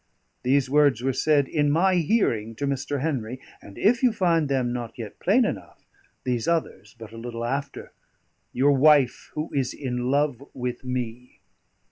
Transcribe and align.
These 0.41 0.67
words 0.67 1.03
were 1.03 1.13
said 1.13 1.47
in 1.47 1.69
my 1.69 1.97
hearing 1.97 2.55
to 2.55 2.65
Mr. 2.65 3.01
Henry; 3.01 3.39
and 3.61 3.77
if 3.77 4.01
you 4.01 4.11
find 4.11 4.49
them 4.49 4.73
not 4.73 4.97
yet 4.97 5.19
plain 5.19 5.45
enough, 5.45 5.85
these 6.23 6.47
others 6.47 6.95
but 6.97 7.11
a 7.13 7.17
little 7.17 7.45
after: 7.45 7.91
'Your 8.51 8.71
wife, 8.71 9.29
who 9.35 9.53
is 9.53 9.75
in 9.75 10.09
love 10.09 10.41
with 10.55 10.83
me.'" 10.83 11.39